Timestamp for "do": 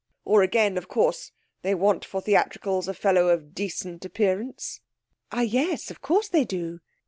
6.43-6.79